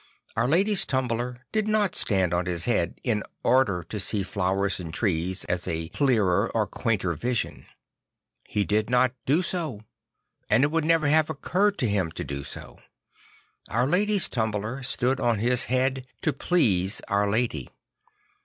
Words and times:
Our 0.35 0.47
Lady's 0.47 0.83
Tumbler 0.83 1.45
did 1.51 1.67
not 1.67 1.93
stand 1.93 2.33
on 2.33 2.47
his 2.47 2.65
head 2.65 2.99
in 3.03 3.21
order 3.43 3.83
to 3.87 3.99
see 3.99 4.23
flowers 4.23 4.79
and 4.79 4.91
trees 4.91 5.45
as 5.45 5.67
a 5.67 5.89
clearer 5.89 6.49
or 6.55 6.65
quainter 6.65 7.13
vision. 7.13 7.67
He 8.47 8.63
did 8.65 8.89
not 8.89 9.13
do 9.27 9.43
so; 9.43 9.81
and 10.49 10.63
it 10.63 10.71
would 10.71 10.85
never 10.85 11.05
have 11.07 11.29
occurred 11.29 11.77
to 11.77 11.87
him 11.87 12.09
to 12.13 12.23
do 12.23 12.43
so. 12.43 12.79
Our 13.69 13.85
Lady's 13.85 14.27
Tumbler 14.27 14.81
stood 14.81 15.19
on 15.19 15.37
his 15.37 15.65
head 15.65 16.07
to 16.23 16.33
please 16.33 17.01
Our 17.07 17.29
Lady. 17.29 17.69